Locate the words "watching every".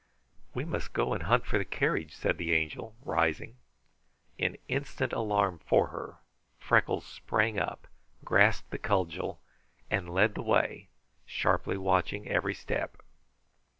11.77-12.55